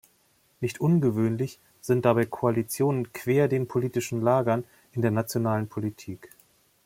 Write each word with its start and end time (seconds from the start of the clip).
Nicht 0.61 0.81
ungewöhnlich 0.81 1.59
sind 1.79 2.05
dabei 2.05 2.25
Koalitionen 2.25 3.13
quer 3.13 3.45
zu 3.45 3.49
den 3.49 3.67
politischen 3.67 4.19
Lagern 4.23 4.63
in 4.93 5.03
der 5.03 5.11
nationalen 5.11 5.67
Politik. 5.67 6.31